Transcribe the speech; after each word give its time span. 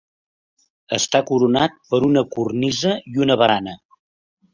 Està 0.97 1.19
coronat 1.31 1.75
per 1.91 1.99
una 2.07 2.23
cornisa 2.37 2.95
i 3.13 3.21
una 3.27 3.37
barana. 3.43 3.77